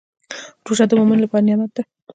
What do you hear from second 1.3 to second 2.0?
نعمت دی.